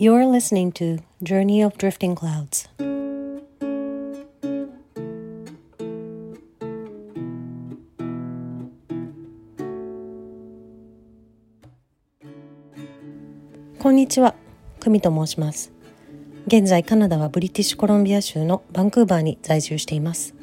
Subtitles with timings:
[0.00, 2.70] You're listening to Journey of Drifting Clouds.
[13.78, 14.34] こんにちは、
[14.78, 15.70] 久美と申します。
[16.46, 20.34] 現在カナダはブリティッシュコロンビア州のバンクーバーに在住しています。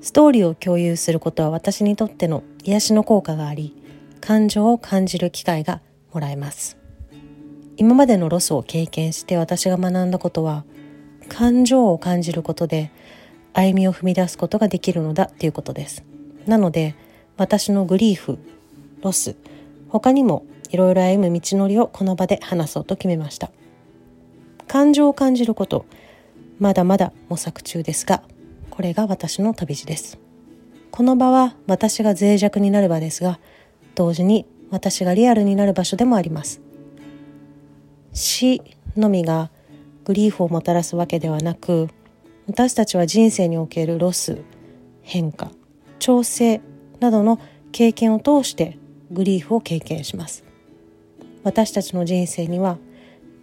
[0.00, 3.76] ストーリーを共有することは私にとっての癒しの効果があり、
[4.22, 5.82] 感情を感じる機会が
[6.14, 6.82] もらえます。
[7.76, 10.64] 今までのロスを経験して私が学んだことは
[11.28, 12.90] 感情を感じることで
[13.52, 16.04] 歩みを踏み出すことができるのだということです。
[16.46, 16.94] なので
[17.36, 18.38] 私のグリーフ
[19.02, 19.36] ロス
[19.88, 23.50] 他にもいろいろ歩む道のりをこの場で話そうと決めました。
[24.66, 25.86] 感情を感じること
[26.58, 28.22] まだまだ模索中ですが
[28.70, 30.18] これが私の旅路です。
[30.90, 33.40] この場は私が脆弱になる場ですが
[33.94, 36.60] 同時に私がリアルになる場所でもあります。
[38.14, 38.62] 死
[38.96, 39.50] のみが
[40.04, 41.88] グリーフをもたらすわけではなく
[42.46, 44.38] 私たちは人生におけるロス
[45.02, 45.50] 変化
[45.98, 46.60] 調整
[47.00, 47.40] などの
[47.72, 48.78] 経験を通して
[49.10, 50.44] グリーフを経験します。
[51.42, 52.78] 私たちの人生には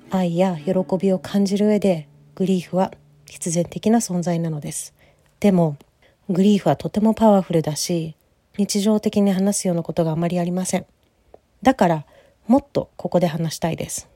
[0.09, 2.91] 愛や喜びを感じる上でグリーフは
[3.25, 4.93] 必然的な存在なのです。
[5.39, 5.77] でも
[6.29, 8.15] グリーフはとてもパワフルだし
[8.57, 10.85] 日常的に話すようなことがあまりありません。
[11.61, 12.05] だから
[12.47, 14.10] もっとここで話したいです。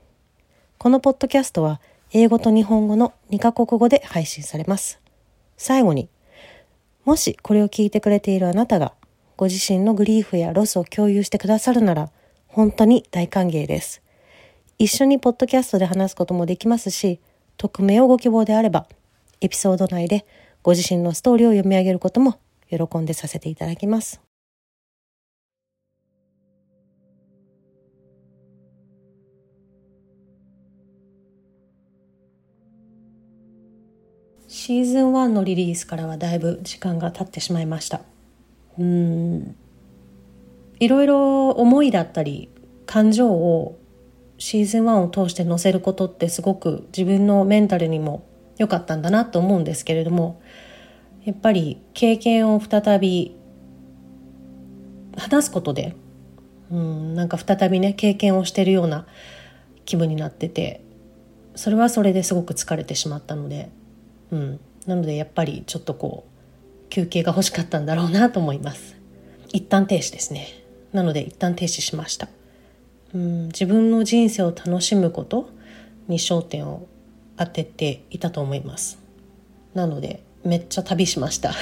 [0.86, 5.00] このポッドキャストは英語と日本語の2カ国語で配信されます。
[5.58, 6.10] 最後に、
[7.06, 8.94] もしこれを聞いてくれているあなたが
[9.36, 12.12] ご自身のグリーフやロスを共有してくださるなら
[12.46, 14.04] 本当に大歓迎です。
[14.78, 17.20] 一緒にポッドキャストで話すこともできますし、
[17.58, 18.86] 匿名をご希望であれば、
[19.42, 20.28] エピソード内で
[20.62, 22.38] ご自身のストーリーを読み上げることも
[22.70, 24.25] 喜んでさせていただきます。
[34.48, 38.02] シーズン1のリリースからはだいぶ時間が経ってしまいました。
[38.78, 39.56] うん。
[40.80, 42.50] いろいろ思いだったり
[42.86, 43.80] 感情を
[44.38, 50.42] シーズン1を通して載せることってすごく自分のメンタルにも良かったんだなと思うんですけれども
[51.24, 53.36] やっぱり経験を再び
[55.18, 55.96] 話すことで
[56.72, 59.08] うんなんか再びね経験をしてるような
[59.86, 60.84] 気分になってて
[61.56, 63.70] それはそれですごく疲れてしまったので
[64.32, 68.96] うん、なのでやっぱりちょっとこう休憩が欲しかったんだろうなと思います。
[69.52, 70.48] 一旦停止ですね。
[70.94, 72.30] なので一旦停止しました、
[73.14, 75.50] うん、自分の人生を楽しむこと
[76.08, 76.88] に焦点を
[77.36, 78.98] 当てていたと思います。
[79.74, 81.54] なのでめっちゃ旅しました。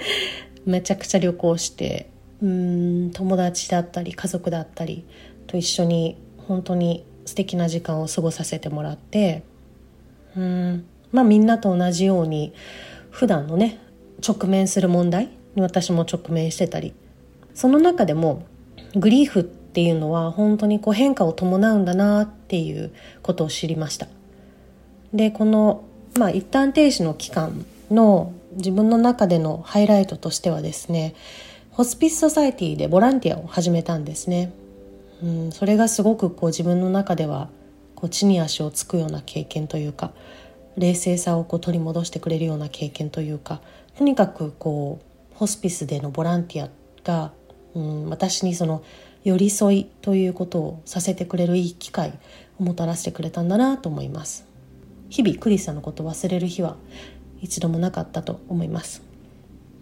[0.66, 2.10] めちゃくちゃ旅行して
[2.42, 5.04] うん友達だったり家族だったり
[5.46, 6.16] と一緒に
[6.48, 9.42] 本当に素敵な時間を過ごさせてもらって
[10.36, 10.84] うん
[11.16, 12.52] まあみんなと同じように
[13.10, 13.80] 普段のね
[14.26, 16.92] 直面する問題に私も直面してたり
[17.54, 18.44] その中でも
[18.94, 24.08] グリーフっていうのは本当にこう変化を伴うんだなっていうことを知りました。
[25.14, 25.84] でこの
[26.18, 31.14] まあ一旦停止の期間の自分の中でのハイライトとしてはですね
[31.70, 34.52] ホスピスソサイティでボランティアを始めたんですね、
[35.22, 37.48] うん、それがすごくこう自分の中では
[37.94, 40.12] こう地に足をつくような経験というか
[40.76, 43.60] 冷静さをこう取り戻してくれるような経験というか
[43.96, 46.70] とにかくこうホスピスでのボランティア
[47.04, 47.32] が、
[47.74, 48.82] うん、私にその
[49.24, 52.18] 寄り添いということをさせてくれるいい機会
[52.58, 54.46] をもたらしてくれたんだなと思います。
[55.08, 56.76] 日々クリスさんのことを忘れる日は
[57.40, 59.02] 一度もなかったと思います。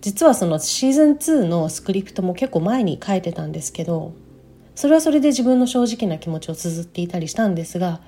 [0.04, 4.12] 実はそのシーズン2のスクリプトも結構前に書いてたんですけど
[4.75, 8.03] それはそれで自分の正直な気持ちを綴っていたりしたんですが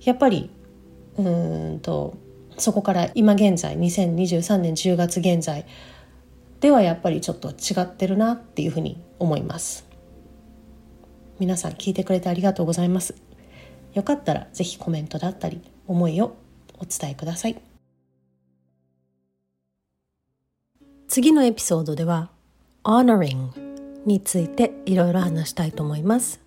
[0.00, 0.48] やっぱり
[1.18, 2.16] うんと
[2.58, 5.66] そこから今現在2023年10月現在
[6.60, 9.86] ではやっぱりちょっと違ってるなっていうふうに思います。
[11.38, 13.14] 皆さん聞いてくれてありがとうございます。
[13.92, 16.36] よかったらぜひコメントだったり思いを
[16.78, 17.60] お伝えください。
[21.08, 22.30] 次のエピソードでは
[22.82, 23.50] honoring
[24.06, 26.40] についていろいろ話したいと思います。